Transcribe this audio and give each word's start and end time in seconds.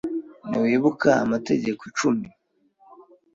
Ntiwibuka 0.49 1.09
Amategeko 1.23 1.81
Icumi? 1.91 2.27